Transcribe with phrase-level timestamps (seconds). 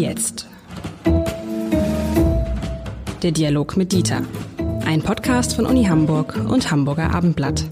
[0.00, 0.46] jetzt?
[3.22, 4.22] Der Dialog mit Dieter.
[4.86, 7.64] Ein Podcast von Uni Hamburg und Hamburger Abendblatt.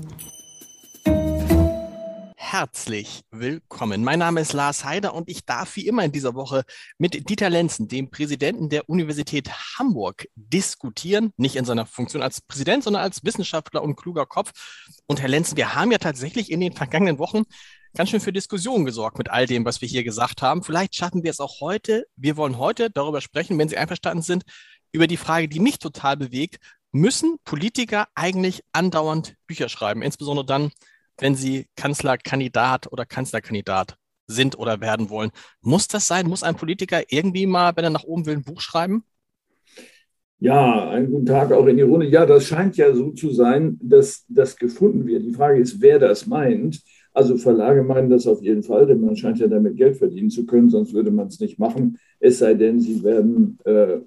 [2.37, 4.04] Herzlich willkommen.
[4.04, 6.64] Mein Name ist Lars Heider und ich darf wie immer in dieser Woche
[6.98, 11.32] mit Dieter Lenzen, dem Präsidenten der Universität Hamburg, diskutieren.
[11.36, 14.52] Nicht in seiner Funktion als Präsident, sondern als Wissenschaftler und kluger Kopf.
[15.06, 17.45] Und Herr Lenzen, wir haben ja tatsächlich in den vergangenen Wochen
[17.99, 20.62] ganz schön für Diskussionen gesorgt mit all dem, was wir hier gesagt haben.
[20.62, 22.06] Vielleicht schaffen wir es auch heute.
[22.15, 24.45] Wir wollen heute darüber sprechen, wenn Sie einverstanden sind,
[24.93, 26.59] über die Frage, die mich total bewegt.
[26.92, 30.03] Müssen Politiker eigentlich andauernd Bücher schreiben?
[30.03, 30.70] Insbesondere dann,
[31.19, 33.97] wenn sie Kanzlerkandidat oder Kanzlerkandidat
[34.28, 35.33] sind oder werden wollen.
[35.61, 36.28] Muss das sein?
[36.28, 39.03] Muss ein Politiker irgendwie mal, wenn er nach oben will, ein Buch schreiben?
[40.39, 42.06] Ja, einen guten Tag auch in die Runde.
[42.06, 45.25] Ja, das scheint ja so zu sein, dass das gefunden wird.
[45.25, 46.80] Die Frage ist, wer das meint.
[47.12, 50.47] Also Verlage meinen das auf jeden Fall, denn man scheint ja damit Geld verdienen zu
[50.47, 51.98] können, sonst würde man es nicht machen.
[52.21, 53.98] Es sei denn, sie werden äh,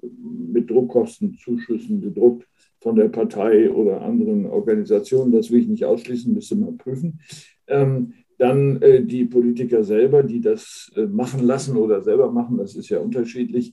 [0.52, 2.46] mit Druckkostenzuschüssen gedruckt
[2.80, 5.32] von der Partei oder anderen Organisationen.
[5.32, 7.20] Das will ich nicht ausschließen, müsste man prüfen.
[7.68, 12.74] Ähm, dann äh, die Politiker selber, die das äh, machen lassen oder selber machen, das
[12.74, 13.72] ist ja unterschiedlich,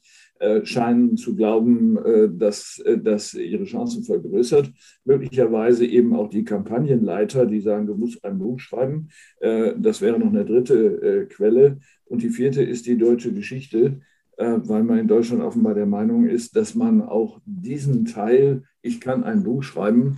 [0.63, 4.71] scheinen zu glauben, äh, dass äh, das ihre Chancen vergrößert.
[5.03, 9.09] Möglicherweise eben auch die Kampagnenleiter, die sagen, du musst ein Buch schreiben.
[9.41, 11.79] das wäre noch eine dritte Quelle.
[12.05, 14.01] Und die vierte ist die deutsche Geschichte,
[14.37, 19.23] weil man in Deutschland offenbar der Meinung ist, dass man auch diesen Teil, ich kann
[19.23, 20.17] ein Buch schreiben,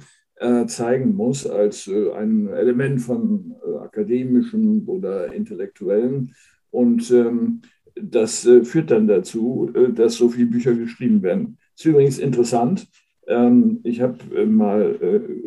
[0.68, 6.34] zeigen muss als ein Element von akademischen oder intellektuellen.
[6.72, 7.62] Und ähm,
[7.96, 11.58] das äh, führt dann dazu, äh, dass so viele Bücher geschrieben werden.
[11.76, 12.88] Ist übrigens interessant.
[13.28, 15.00] Ähm, ich habe äh, mal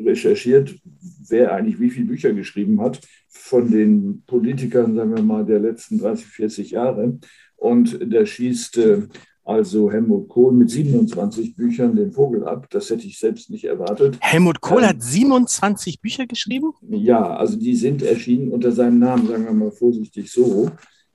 [0.05, 0.75] recherchiert,
[1.29, 5.99] wer eigentlich wie viele Bücher geschrieben hat von den Politikern, sagen wir mal, der letzten
[5.99, 7.19] 30, 40 Jahre.
[7.57, 8.79] Und da schießt
[9.45, 12.67] also Helmut Kohl mit 27 Büchern den Vogel ab.
[12.71, 14.17] Das hätte ich selbst nicht erwartet.
[14.21, 16.73] Helmut Kohl ähm, hat 27 Bücher geschrieben?
[16.89, 20.71] Ja, also die sind erschienen unter seinem Namen, sagen wir mal vorsichtig so.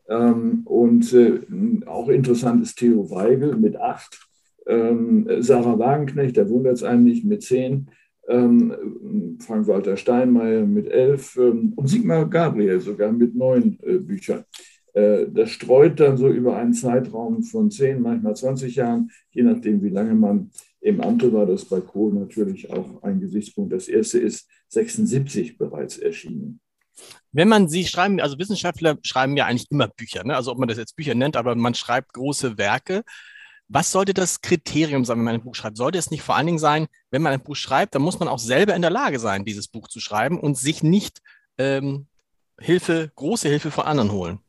[0.09, 1.39] Ähm, und äh,
[1.85, 4.27] auch interessant ist Theo Weigel mit acht,
[4.67, 7.89] ähm, Sarah Wagenknecht, da wundert es eigentlich, mit zehn,
[8.27, 14.45] ähm, Frank-Walter Steinmeier mit elf und Sigmar Gabriel sogar mit neun äh, Büchern.
[14.93, 19.81] Äh, das streut dann so über einen Zeitraum von zehn, manchmal 20 Jahren, je nachdem,
[19.81, 21.45] wie lange man im Amte war.
[21.45, 23.73] Das bei Kohl natürlich auch ein Gesichtspunkt.
[23.73, 26.59] Das erste ist 76 bereits erschienen.
[27.31, 30.35] Wenn man sie schreiben, also Wissenschaftler schreiben ja eigentlich immer Bücher, ne?
[30.35, 33.03] also ob man das jetzt Bücher nennt, aber man schreibt große Werke.
[33.67, 35.77] Was sollte das Kriterium sein, wenn man ein Buch schreibt?
[35.77, 38.27] Sollte es nicht vor allen Dingen sein, wenn man ein Buch schreibt, dann muss man
[38.27, 41.19] auch selber in der Lage sein, dieses Buch zu schreiben und sich nicht
[41.59, 42.07] ähm,
[42.59, 44.39] Hilfe, große Hilfe von anderen holen?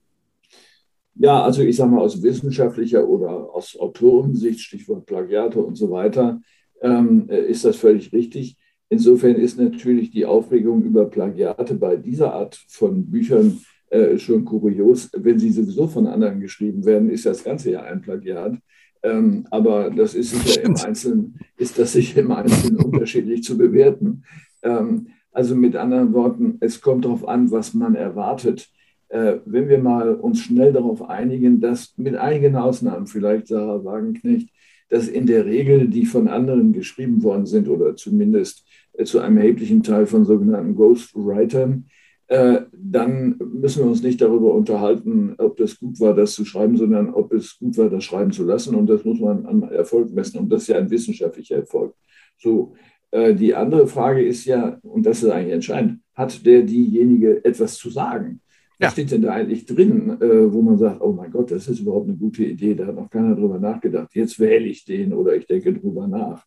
[1.17, 6.41] Ja, also ich sage mal aus wissenschaftlicher oder aus Autorensicht, Stichwort Plagiate und so weiter,
[6.81, 8.57] ähm, äh, ist das völlig richtig.
[8.91, 15.09] Insofern ist natürlich die Aufregung über Plagiate bei dieser Art von Büchern äh, schon kurios.
[15.17, 18.59] Wenn sie sowieso von anderen geschrieben werden, ist das Ganze ja ein Plagiat.
[19.03, 24.25] Ähm, aber das ist sicher im Einzelnen, ist das sicher im Einzelnen unterschiedlich zu bewerten.
[24.63, 28.69] Ähm, also mit anderen Worten, es kommt darauf an, was man erwartet.
[29.09, 34.51] Äh, wenn wir mal uns schnell darauf einigen, dass mit einigen Ausnahmen, vielleicht Sarah Wagenknecht,
[34.89, 38.65] dass in der Regel die von anderen geschrieben worden sind oder zumindest
[39.05, 41.87] zu einem erheblichen Teil von sogenannten Ghostwritern,
[42.31, 46.77] äh, dann müssen wir uns nicht darüber unterhalten, ob das gut war, das zu schreiben,
[46.77, 48.77] sondern ob es gut war, das schreiben zu lassen.
[48.77, 50.39] Und das muss man an Erfolg messen.
[50.39, 51.93] Und das ist ja ein wissenschaftlicher Erfolg.
[52.39, 52.75] So,
[53.11, 57.75] äh, die andere Frage ist ja, und das ist eigentlich entscheidend, hat der diejenige etwas
[57.75, 58.41] zu sagen?
[58.79, 58.91] Was ja.
[58.93, 62.17] steht denn da eigentlich drin, wo man sagt, oh mein Gott, das ist überhaupt eine
[62.17, 64.15] gute Idee, da hat noch keiner drüber nachgedacht.
[64.15, 66.47] Jetzt wähle ich den oder ich denke drüber nach.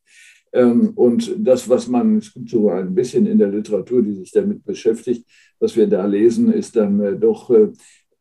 [0.53, 4.31] Ähm, und das, was man, es gibt so ein bisschen in der Literatur, die sich
[4.31, 5.25] damit beschäftigt,
[5.59, 7.69] was wir da lesen, ist dann äh, doch äh,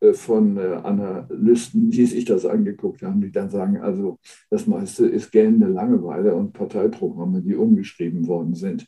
[0.01, 4.19] äh, von Analysten, die sich das angeguckt haben, die dann sagen, also
[4.51, 8.87] das meiste ist gähnende Langeweile und Parteiprogramme, die umgeschrieben worden sind.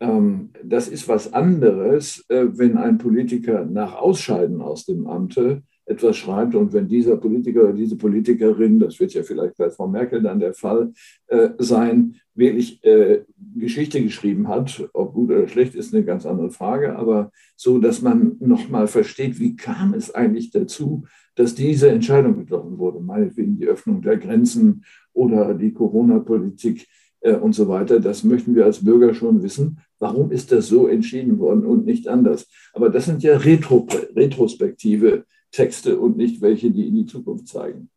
[0.00, 6.54] Ähm, das ist was anderes, wenn ein Politiker nach Ausscheiden aus dem Amte etwas schreibt
[6.54, 10.40] und wenn dieser Politiker oder diese Politikerin, das wird ja vielleicht bei Frau Merkel dann
[10.40, 10.92] der Fall
[11.26, 13.22] äh, sein, wirklich äh,
[13.54, 18.02] Geschichte geschrieben hat, ob gut oder schlecht, ist eine ganz andere Frage, aber so, dass
[18.02, 21.04] man nochmal versteht, wie kam es eigentlich dazu,
[21.36, 26.86] dass diese Entscheidung getroffen wurde, meinetwegen die Öffnung der Grenzen oder die Corona-Politik
[27.20, 28.00] äh, und so weiter.
[28.00, 29.78] Das möchten wir als Bürger schon wissen.
[29.98, 32.46] Warum ist das so entschieden worden und nicht anders?
[32.72, 37.88] Aber das sind ja Retro, retrospektive Texte und nicht welche, die in die Zukunft zeigen.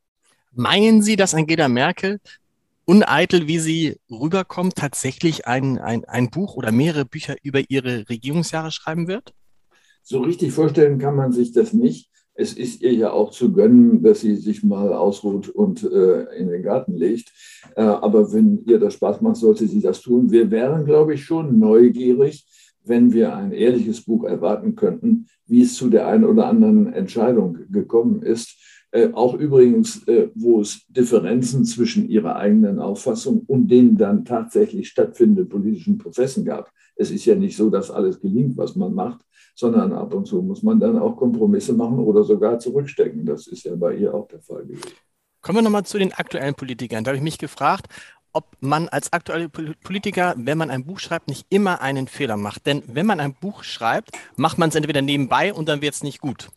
[0.54, 2.20] Meinen Sie, dass Angela Merkel
[2.86, 8.72] uneitel, wie sie rüberkommt, tatsächlich ein, ein, ein Buch oder mehrere Bücher über ihre Regierungsjahre
[8.72, 9.34] schreiben wird?
[10.04, 12.10] So richtig vorstellen kann man sich das nicht.
[12.34, 16.48] Es ist ihr ja auch zu gönnen, dass sie sich mal ausruht und äh, in
[16.50, 17.34] den Garten legt.
[17.76, 20.32] Äh, aber wenn ihr das Spaß macht, sollte sie das tun.
[20.32, 22.46] Wir wären, glaube ich, schon neugierig,
[22.88, 27.58] wenn wir ein ehrliches Buch erwarten könnten, wie es zu der einen oder anderen Entscheidung
[27.70, 28.58] gekommen ist.
[28.92, 34.90] Äh, auch übrigens, äh, wo es Differenzen zwischen ihrer eigenen Auffassung und den dann tatsächlich
[34.90, 36.72] stattfindenden politischen Prozessen gab.
[36.96, 39.22] Es ist ja nicht so, dass alles gelingt, was man macht,
[39.56, 43.26] sondern ab und zu muss man dann auch Kompromisse machen oder sogar zurückstecken.
[43.26, 44.94] Das ist ja bei ihr auch der Fall gewesen.
[45.42, 47.04] Kommen wir nochmal zu den aktuellen Politikern.
[47.04, 47.88] Da habe ich mich gefragt,
[48.38, 52.68] ob man als aktueller Politiker, wenn man ein Buch schreibt, nicht immer einen Fehler macht.
[52.68, 56.04] Denn wenn man ein Buch schreibt, macht man es entweder nebenbei und dann wird es
[56.04, 56.50] nicht gut.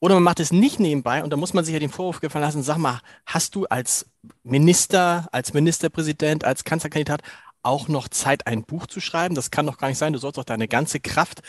[0.00, 2.46] Oder man macht es nicht nebenbei und da muss man sich ja den Vorwurf gefallen
[2.46, 4.06] lassen, sag mal, hast du als
[4.42, 7.20] Minister, als Ministerpräsident, als Kanzlerkandidat
[7.62, 9.34] auch noch Zeit, ein Buch zu schreiben?
[9.34, 10.14] Das kann doch gar nicht sein.
[10.14, 11.42] Du sollst doch deine ganze Kraft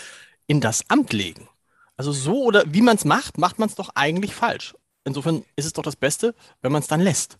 [0.45, 1.47] in das Amt legen.
[1.95, 4.75] Also so oder wie man es macht, macht man es doch eigentlich falsch.
[5.05, 7.39] Insofern ist es doch das Beste, wenn man es dann lässt.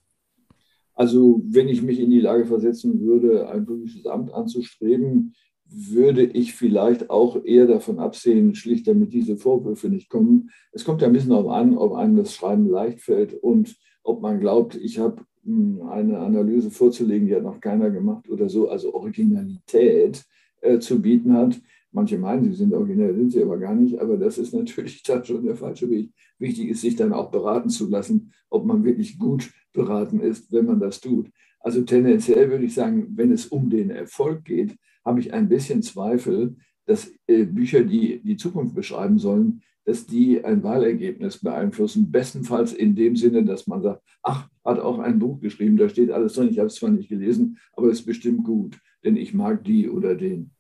[0.96, 5.34] Also wenn ich mich in die Lage versetzen würde, ein politisches Amt anzustreben,
[5.76, 10.52] würde ich vielleicht auch eher davon absehen, schlicht damit diese Vorwürfe nicht kommen.
[10.72, 14.22] Es kommt ja ein bisschen darauf an, ob einem das Schreiben leicht fällt und ob
[14.22, 18.70] man glaubt, ich habe hm, eine Analyse vorzulegen, die hat noch keiner gemacht oder so,
[18.70, 20.24] also Originalität
[20.62, 21.60] äh, zu bieten hat.
[21.92, 25.24] Manche meinen, sie sind originell, sind sie aber gar nicht, aber das ist natürlich dann
[25.24, 26.12] schon der falsche Weg.
[26.44, 30.66] Wichtig ist, sich dann auch beraten zu lassen, ob man wirklich gut beraten ist, wenn
[30.66, 31.30] man das tut.
[31.62, 34.76] Also tendenziell würde ich sagen, wenn es um den Erfolg geht,
[35.06, 40.44] habe ich ein bisschen Zweifel, dass äh, Bücher, die die Zukunft beschreiben sollen, dass die
[40.44, 42.12] ein Wahlergebnis beeinflussen.
[42.12, 46.12] Bestenfalls in dem Sinne, dass man sagt, ach, hat auch ein Buch geschrieben, da steht
[46.12, 49.34] alles drin, ich habe es zwar nicht gelesen, aber es ist bestimmt gut, denn ich
[49.34, 50.52] mag die oder den.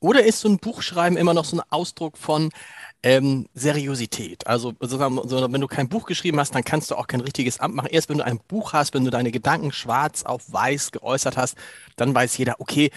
[0.00, 2.50] Oder ist so ein Buchschreiben immer noch so ein Ausdruck von
[3.02, 4.46] ähm, Seriosität?
[4.46, 7.88] Also, wenn du kein Buch geschrieben hast, dann kannst du auch kein richtiges Amt machen.
[7.90, 11.56] Erst wenn du ein Buch hast, wenn du deine Gedanken schwarz auf weiß geäußert hast,
[11.96, 12.90] dann weiß jeder, okay,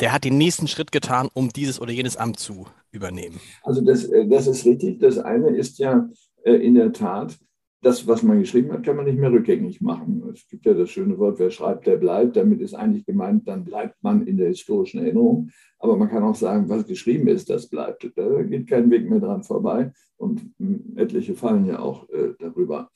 [0.00, 3.40] der hat den nächsten Schritt getan, um dieses oder jenes Amt zu übernehmen.
[3.62, 4.98] Also das, äh, das ist richtig.
[5.00, 6.08] Das eine ist ja
[6.44, 7.38] äh, in der Tat,
[7.82, 10.22] das, was man geschrieben hat, kann man nicht mehr rückgängig machen.
[10.34, 12.36] Es gibt ja das schöne Wort, wer schreibt, der bleibt.
[12.36, 15.50] Damit ist eigentlich gemeint, dann bleibt man in der historischen Erinnerung.
[15.78, 18.10] Aber man kann auch sagen, was geschrieben ist, das bleibt.
[18.16, 19.92] Da geht kein Weg mehr dran vorbei.
[20.18, 20.52] Und
[20.96, 22.90] etliche fallen ja auch äh, darüber.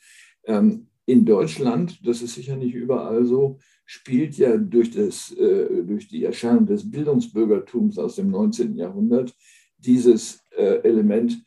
[0.45, 6.09] Ähm, in Deutschland, das ist sicher nicht überall so, spielt ja durch, das, äh, durch
[6.09, 8.77] die Erscheinung des Bildungsbürgertums aus dem 19.
[8.77, 9.35] Jahrhundert
[9.79, 11.43] dieses äh, Element,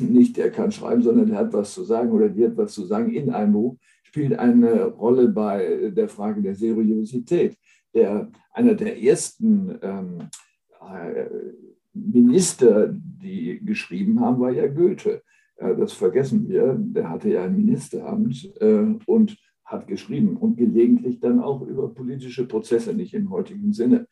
[0.00, 2.84] nicht der kann schreiben, sondern der hat was zu sagen oder die hat was zu
[2.84, 7.56] sagen in einem Buch, spielt eine Rolle bei der Frage der Seriosität.
[7.94, 10.18] Der, einer der ersten ähm,
[10.80, 11.26] äh,
[11.92, 15.22] Minister, die geschrieben haben, war ja Goethe.
[15.56, 16.76] Äh, das vergessen wir.
[16.78, 22.46] Der hatte ja ein Ministeramt äh, und hat geschrieben und gelegentlich dann auch über politische
[22.46, 24.06] Prozesse, nicht im heutigen Sinne.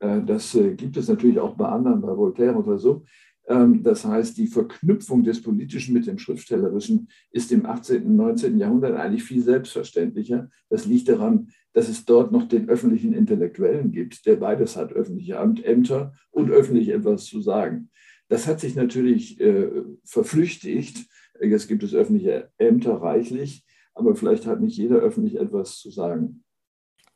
[0.00, 3.04] Äh, das äh, gibt es natürlich auch bei anderen, bei Voltaire oder so.
[3.48, 8.04] Ähm, das heißt, die Verknüpfung des Politischen mit dem Schriftstellerischen ist im 18.
[8.04, 8.58] und 19.
[8.58, 10.50] Jahrhundert eigentlich viel selbstverständlicher.
[10.70, 15.34] Das liegt daran, dass es dort noch den öffentlichen Intellektuellen gibt, der beides hat, öffentliche
[15.34, 17.90] Ämter und öffentlich etwas zu sagen.
[18.28, 19.70] Das hat sich natürlich äh,
[20.04, 21.06] verflüchtigt.
[21.40, 26.44] Jetzt gibt es öffentliche Ämter reichlich aber vielleicht hat nicht jeder öffentlich etwas zu sagen.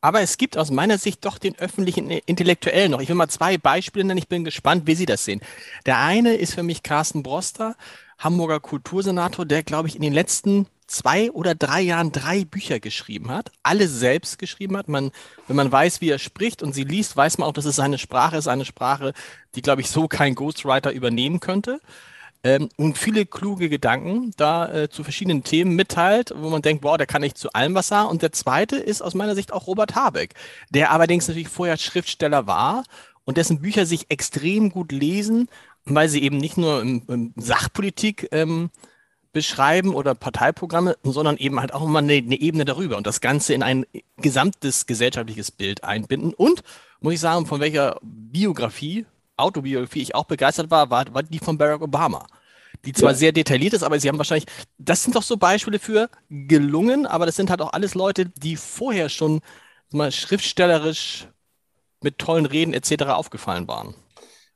[0.01, 3.01] Aber es gibt aus meiner Sicht doch den öffentlichen Intellektuellen noch.
[3.01, 4.19] Ich will mal zwei Beispiele nennen.
[4.19, 5.41] Ich bin gespannt, wie Sie das sehen.
[5.87, 7.77] Der eine ist für mich Carsten Broster,
[8.19, 13.31] Hamburger Kultursenator, der, glaube ich, in den letzten zwei oder drei Jahren drei Bücher geschrieben
[13.31, 14.89] hat, alle selbst geschrieben hat.
[14.89, 15.11] Man,
[15.47, 17.99] wenn man weiß, wie er spricht und sie liest, weiß man auch, dass es seine
[17.99, 19.13] Sprache ist, eine Sprache,
[19.55, 21.81] die, glaube ich, so kein Ghostwriter übernehmen könnte
[22.45, 26.97] ähm, und viele kluge Gedanken da äh, zu verschiedenen Themen mitteilt, wo man denkt, wow,
[26.97, 28.09] der kann nicht zu allem was sagen.
[28.09, 30.35] Und der zweite ist aus meiner Sicht auch Robert Habeck,
[30.71, 32.85] der allerdings natürlich vorher Schriftsteller war
[33.25, 35.49] und dessen Bücher sich extrem gut lesen,
[35.85, 38.71] weil sie eben nicht nur im, im Sachpolitik ähm,
[39.33, 43.53] beschreiben oder Parteiprogramme, sondern eben halt auch immer eine, eine, Ebene darüber und das Ganze
[43.53, 43.85] in ein
[44.17, 46.35] gesamtes gesellschaftliches Bild einbinden.
[46.35, 46.63] Und
[47.01, 49.07] muss ich sagen, von welcher Biografie
[49.39, 52.27] Autobiografie ich auch begeistert war, war, war die von Barack Obama.
[52.85, 53.17] Die zwar ja.
[53.17, 54.47] sehr detailliert ist, aber sie haben wahrscheinlich,
[54.79, 58.57] das sind doch so Beispiele für gelungen, aber das sind halt auch alles Leute, die
[58.57, 59.41] vorher schon
[59.93, 61.29] mal schriftstellerisch
[62.03, 63.05] mit tollen Reden etc.
[63.07, 63.95] aufgefallen waren.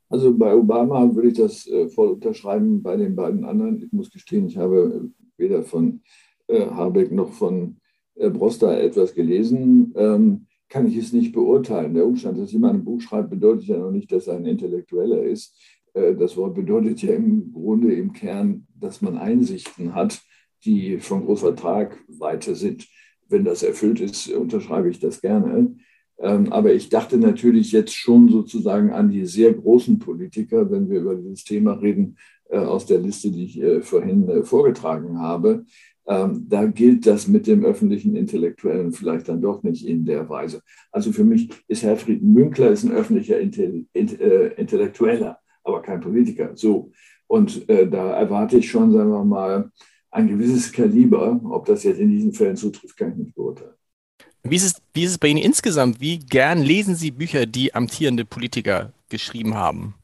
[0.08, 3.82] Also bei Obama würde ich das äh, voll unterschreiben, bei den beiden anderen.
[3.82, 6.02] Ich muss gestehen, ich habe weder von
[6.48, 7.78] äh, Habeck noch von
[8.14, 11.92] Broster etwas gelesen, ähm, kann ich es nicht beurteilen.
[11.92, 15.22] Der Umstand, dass jemand ein Buch schreibt, bedeutet ja noch nicht, dass er ein Intellektueller
[15.22, 15.54] ist.
[15.92, 20.22] Äh, das Wort bedeutet ja im Grunde im Kern, dass man Einsichten hat,
[20.64, 22.88] die von großer Tragweite sind.
[23.28, 25.76] Wenn das erfüllt ist, unterschreibe ich das gerne.
[26.18, 31.00] Ähm, aber ich dachte natürlich jetzt schon sozusagen an die sehr großen Politiker, wenn wir
[31.00, 32.16] über dieses Thema reden,
[32.48, 35.66] äh, aus der Liste, die ich äh, vorhin vorgetragen habe.
[36.06, 40.62] Ähm, da gilt das mit dem öffentlichen Intellektuellen vielleicht dann doch nicht in der Weise.
[40.90, 46.50] Also für mich ist Herfried Münkler ist ein öffentlicher Intellektueller aber kein Politiker.
[46.54, 46.92] So.
[47.26, 49.70] Und äh, da erwarte ich schon, sagen wir mal,
[50.10, 51.40] ein gewisses Kaliber.
[51.44, 53.72] Ob das jetzt in diesen Fällen zutrifft, kann ich nicht beurteilen.
[54.42, 56.00] Wie ist, es, wie ist es bei Ihnen insgesamt?
[56.00, 59.94] Wie gern lesen Sie Bücher, die amtierende Politiker geschrieben haben?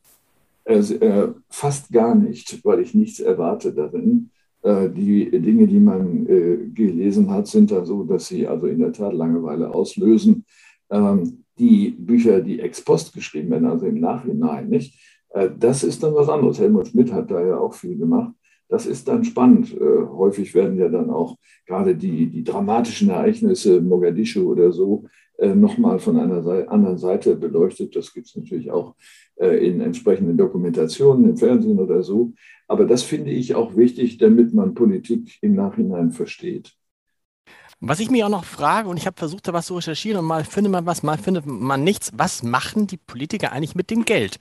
[0.65, 4.31] Äh, äh, fast gar nicht, weil ich nichts erwarte darin.
[4.63, 8.81] Äh, die Dinge, die man äh, gelesen hat, sind da so, dass sie also in
[8.81, 10.45] der Tat Langeweile auslösen.
[10.91, 14.99] Ähm, die Bücher, die ex post geschrieben werden, also im Nachhinein, nicht,
[15.31, 16.59] äh, das ist dann was anderes.
[16.59, 18.33] Helmut Schmidt hat da ja auch viel gemacht.
[18.69, 19.75] Das ist dann spannend.
[19.75, 25.05] Äh, häufig werden ja dann auch gerade die, die dramatischen Ereignisse, Mogadischu oder so,
[25.39, 27.97] äh, nochmal von einer anderen Seite beleuchtet.
[27.97, 28.95] Das gibt es natürlich auch
[29.41, 32.33] in entsprechenden Dokumentationen im Fernsehen oder so.
[32.67, 36.75] Aber das finde ich auch wichtig, damit man Politik im Nachhinein versteht.
[37.81, 40.27] Was ich mir auch noch frage, und ich habe versucht, da was zu recherchieren, und
[40.27, 42.11] mal findet man was, mal findet man nichts.
[42.17, 44.41] Was machen die Politiker eigentlich mit dem Geld?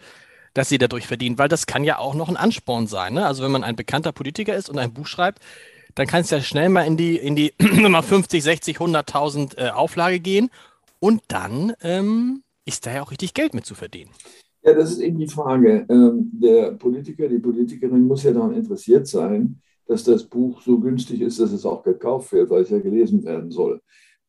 [0.57, 3.13] Dass sie dadurch verdienen, weil das kann ja auch noch ein Ansporn sein.
[3.13, 3.27] Ne?
[3.27, 5.39] Also wenn man ein bekannter Politiker ist und ein Buch schreibt,
[5.93, 10.19] dann kann es ja schnell mal in die, in die 50, 60, 100.000 äh, Auflage
[10.19, 10.49] gehen
[10.99, 14.09] und dann ähm, ist da ja auch richtig Geld mit zu verdienen.
[14.63, 15.85] Ja, das ist eben die Frage.
[15.89, 21.21] Ähm, der Politiker, die Politikerin muss ja daran interessiert sein, dass das Buch so günstig
[21.21, 23.79] ist, dass es auch gekauft wird, weil es ja gelesen werden soll.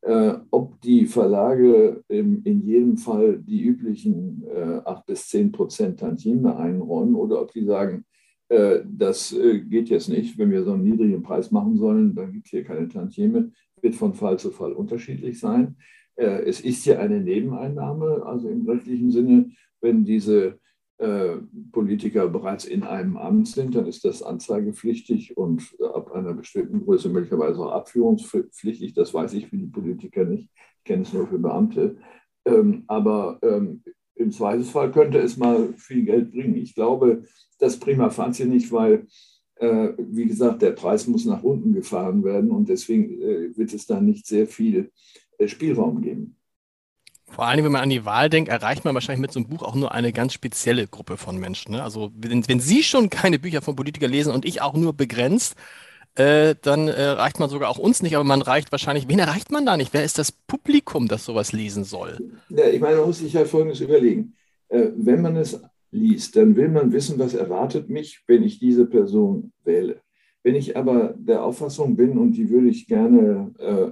[0.01, 5.99] Äh, ob die Verlage im, in jedem Fall die üblichen äh, 8 bis 10 Prozent
[5.99, 8.05] Tantieme einräumen oder ob die sagen,
[8.47, 12.31] äh, das äh, geht jetzt nicht, wenn wir so einen niedrigen Preis machen sollen, dann
[12.31, 13.51] gibt es hier keine Tantieme,
[13.81, 15.75] wird von Fall zu Fall unterschiedlich sein.
[16.15, 19.51] Äh, es ist ja eine Nebeneinnahme, also im rechtlichen Sinne,
[19.81, 20.59] wenn diese
[21.71, 27.07] Politiker bereits in einem Amt sind, dann ist das anzeigepflichtig und ab einer bestimmten Größe
[27.07, 28.93] möglicherweise auch abführungspflichtig.
[28.93, 30.49] Das weiß ich für die Politiker nicht.
[30.79, 31.95] Ich kenne es nur für Beamte.
[32.45, 33.81] Ähm, aber ähm,
[34.15, 36.57] im Zweifelsfall könnte es mal viel Geld bringen.
[36.57, 37.23] Ich glaube,
[37.59, 39.07] das prima facie nicht, weil,
[39.55, 43.85] äh, wie gesagt, der Preis muss nach unten gefahren werden und deswegen äh, wird es
[43.85, 44.91] da nicht sehr viel
[45.45, 46.35] Spielraum geben.
[47.31, 49.63] Vor allem, wenn man an die Wahl denkt, erreicht man wahrscheinlich mit so einem Buch
[49.63, 51.73] auch nur eine ganz spezielle Gruppe von Menschen.
[51.73, 51.83] Ne?
[51.83, 55.55] Also wenn, wenn, Sie schon keine Bücher von Politikern lesen und ich auch nur begrenzt,
[56.15, 59.51] äh, dann äh, reicht man sogar auch uns nicht, aber man reicht wahrscheinlich, wen erreicht
[59.51, 59.93] man da nicht?
[59.93, 62.17] Wer ist das Publikum, das sowas lesen soll?
[62.49, 64.33] Ja, ich meine, man muss sich ja Folgendes überlegen.
[64.67, 68.85] Äh, wenn man es liest, dann will man wissen, was erwartet mich, wenn ich diese
[68.85, 70.01] Person wähle.
[70.43, 73.91] Wenn ich aber der Auffassung bin, und die würde ich gerne äh,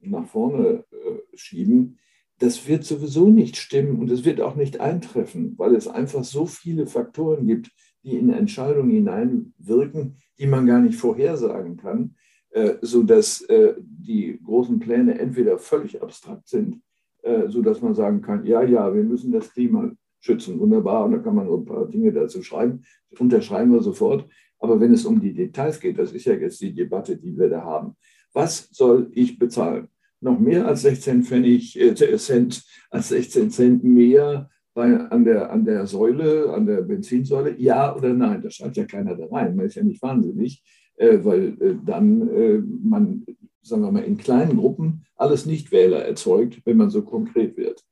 [0.00, 1.98] nach vorne äh, schieben,
[2.38, 6.46] das wird sowieso nicht stimmen und es wird auch nicht eintreffen, weil es einfach so
[6.46, 7.70] viele Faktoren gibt,
[8.02, 12.16] die in Entscheidungen hineinwirken, die man gar nicht vorhersagen kann,
[12.50, 16.80] äh, sodass äh, die großen Pläne entweder völlig abstrakt sind,
[17.22, 21.18] äh, sodass man sagen kann, ja, ja, wir müssen das Klima schützen, wunderbar, und da
[21.18, 22.82] kann man so ein paar Dinge dazu schreiben,
[23.18, 24.26] unterschreiben wir sofort.
[24.58, 27.48] Aber wenn es um die Details geht, das ist ja jetzt die Debatte, die wir
[27.48, 27.96] da haben,
[28.32, 29.88] was soll ich bezahlen?
[30.20, 35.64] Noch mehr als 16 Pfennig, äh, Cent, als 16 Cent mehr bei, an, der, an
[35.64, 37.56] der Säule, an der Benzinsäule?
[37.58, 38.42] Ja oder nein?
[38.42, 39.56] Da schreibt ja keiner da rein.
[39.56, 40.62] Man ist ja nicht wahnsinnig,
[40.96, 43.24] äh, weil äh, dann äh, man,
[43.62, 47.84] sagen wir mal, in kleinen Gruppen alles Nichtwähler erzeugt, wenn man so konkret wird.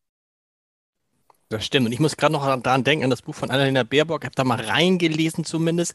[1.49, 1.87] Das stimmt.
[1.87, 4.23] Und ich muss gerade noch daran denken, an das Buch von Annalena Baerbock.
[4.23, 5.95] Ich habe da mal reingelesen zumindest.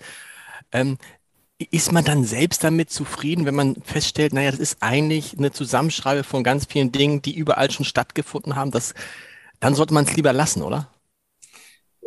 [0.71, 0.97] Ähm,
[1.59, 6.23] ist man dann selbst damit zufrieden, wenn man feststellt, naja, das ist eigentlich eine Zusammenschreibe
[6.23, 8.71] von ganz vielen Dingen, die überall schon stattgefunden haben?
[8.71, 8.93] Das,
[9.59, 10.89] dann sollte man es lieber lassen, oder?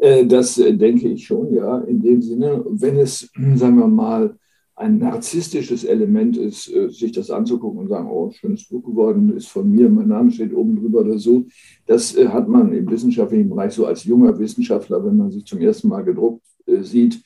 [0.01, 1.79] Äh, das äh, denke ich schon, ja.
[1.81, 4.37] In dem Sinne, wenn es, sagen wir mal,
[4.77, 9.49] ein narzisstisches Element ist, äh, sich das anzugucken und sagen, oh, schönes Buch geworden, ist
[9.49, 11.45] von mir, mein Name steht oben drüber oder so.
[11.87, 15.89] Das hat man im wissenschaftlichen Bereich so als junger Wissenschaftler, wenn man sich zum ersten
[15.89, 16.45] Mal gedruckt
[16.83, 17.21] sieht,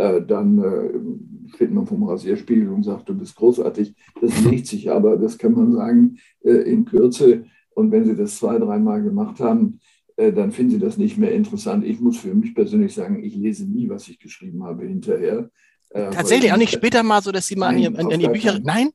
[0.00, 3.94] dann äh, steht man vom Rasierspiegel und sagt, du bist großartig.
[4.20, 7.44] Das legt sich aber, das kann man sagen, äh, in Kürze.
[7.70, 9.80] Und wenn Sie das zwei, dreimal gemacht haben,
[10.16, 11.82] dann finden Sie das nicht mehr interessant.
[11.82, 15.48] Ich muss für mich persönlich sagen, ich lese nie, was ich geschrieben habe hinterher.
[15.90, 18.58] Tatsächlich auch nicht später mal so, dass Sie mal nein, an, an, an Ihr Bücher.
[18.62, 18.90] Nein?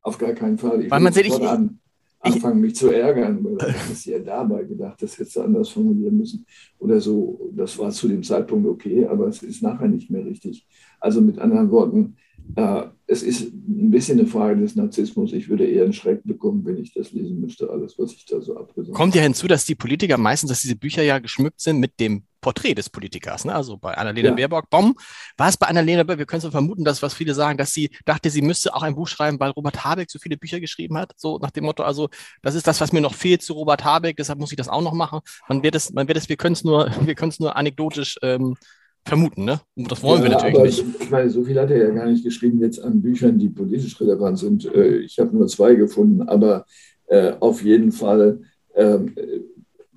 [0.00, 0.84] Auf gar keinen Fall.
[0.84, 1.78] Ich weil man sieht, ich, an,
[2.22, 3.44] anfangen, mich zu ärgern.
[3.44, 6.46] Weil das ist ja dabei gedacht, das hättest du anders formulieren müssen.
[6.78, 10.66] Oder so, das war zu dem Zeitpunkt okay, aber es ist nachher nicht mehr richtig.
[11.00, 12.16] Also mit anderen Worten,
[12.56, 15.32] äh, es ist ein bisschen eine Frage des Narzissmus.
[15.32, 18.40] Ich würde eher einen Schreck bekommen, wenn ich das lesen müsste, alles, was ich da
[18.40, 21.78] so abgesagt Kommt ja hinzu, dass die Politiker meistens, dass diese Bücher ja geschmückt sind
[21.78, 23.46] mit dem Porträt des Politikers.
[23.46, 23.54] Ne?
[23.54, 24.34] Also bei Annalena ja.
[24.34, 24.94] Baerbock, Bom,
[25.38, 27.90] war es bei Annalena Baerbock, wir können so vermuten, dass was viele sagen, dass sie
[28.04, 31.12] dachte, sie müsste auch ein Buch schreiben, weil Robert Habeck so viele Bücher geschrieben hat.
[31.16, 32.10] So nach dem Motto, also
[32.42, 34.82] das ist das, was mir noch fehlt zu Robert Habeck, deshalb muss ich das auch
[34.82, 35.20] noch machen.
[35.48, 38.18] Man wird es, man wird es, wir können es nur, wir können es nur anekdotisch
[38.22, 38.56] ähm,
[39.04, 39.60] vermuten, ne?
[39.76, 40.84] Und das wollen ja, wir natürlich aber nicht.
[41.00, 44.00] Ich meine, so viel hat er ja gar nicht geschrieben jetzt an Büchern, die politisch
[44.00, 44.64] relevant sind.
[44.64, 46.66] Äh, ich habe nur zwei gefunden, aber
[47.06, 48.42] äh, auf jeden Fall,
[48.74, 49.14] ähm,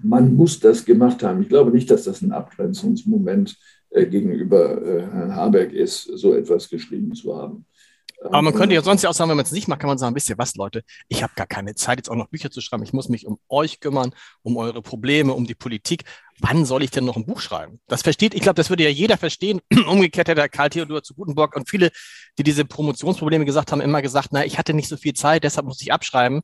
[0.07, 1.41] man muss das gemacht haben.
[1.41, 3.57] Ich glaube nicht, dass das ein Abgrenzungsmoment
[3.89, 4.81] äh, gegenüber
[5.11, 7.65] Herrn Habeck ist, so etwas geschrieben zu haben.
[8.23, 9.97] Aber man könnte ja sonst ja auch sagen, wenn man es nicht macht, kann man
[9.97, 12.61] sagen, wisst ihr was, Leute, ich habe gar keine Zeit, jetzt auch noch Bücher zu
[12.61, 12.83] schreiben.
[12.83, 16.03] Ich muss mich um euch kümmern, um eure Probleme, um die Politik.
[16.39, 17.79] Wann soll ich denn noch ein Buch schreiben?
[17.87, 19.61] Das versteht, ich glaube, das würde ja jeder verstehen.
[19.87, 21.91] Umgekehrt hat der Karl Theodor zu Gutenberg und viele,
[22.37, 25.67] die diese Promotionsprobleme gesagt haben, immer gesagt, na, ich hatte nicht so viel Zeit, deshalb
[25.67, 26.41] muss ich abschreiben.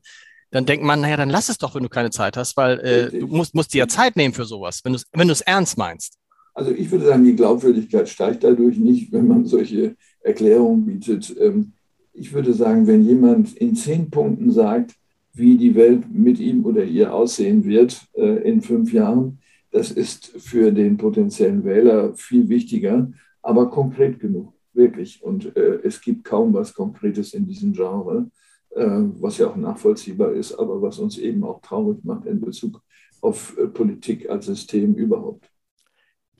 [0.52, 3.20] Dann denkt man, naja, dann lass es doch, wenn du keine Zeit hast, weil äh,
[3.20, 6.18] du musst, musst dir ja Zeit nehmen für sowas, wenn du es wenn ernst meinst.
[6.54, 11.34] Also ich würde sagen, die Glaubwürdigkeit steigt dadurch nicht, wenn man solche Erklärungen bietet.
[11.40, 11.72] Ähm,
[12.12, 14.94] ich würde sagen, wenn jemand in zehn Punkten sagt,
[15.32, 19.38] wie die Welt mit ihm oder ihr aussehen wird äh, in fünf Jahren,
[19.70, 25.22] das ist für den potenziellen Wähler viel wichtiger, aber konkret genug, wirklich.
[25.22, 28.41] Und äh, es gibt kaum was Konkretes in diesem Genre, äh,
[28.74, 32.82] was ja auch nachvollziehbar ist, aber was uns eben auch traurig macht in Bezug
[33.20, 35.50] auf Politik als System überhaupt.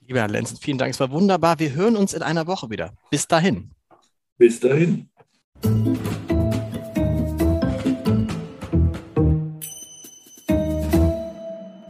[0.06, 0.92] Lieber Herr Lenzen, vielen Dank.
[0.92, 1.58] Es war wunderbar.
[1.58, 2.92] Wir hören uns in einer Woche wieder.
[3.10, 3.70] Bis dahin.
[4.36, 5.08] Bis dahin.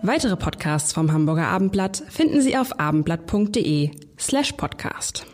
[0.04, 5.24] Weitere Podcasts vom Hamburger Abendblatt finden Sie auf abendblatt.de slash podcast.